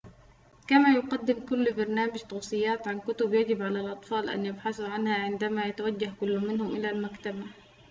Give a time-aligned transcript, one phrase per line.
[0.67, 6.11] كما يقدم كل برنامج توصيات عن كتب يجب على الأطفال أن يبحثوا عنها عندما يتوجه
[6.21, 7.45] كل منهم إلى المكتبة